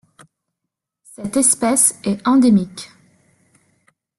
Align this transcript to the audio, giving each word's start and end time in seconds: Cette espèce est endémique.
Cette 1.03 1.37
espèce 1.37 1.99
est 2.03 2.27
endémique. 2.27 2.89